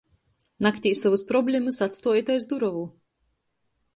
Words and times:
Naktī 0.65 0.93
sovys 1.01 1.23
problemis 1.33 1.77
atstuojit 1.87 2.33
aiz 2.37 2.49
durovu! 2.55 2.81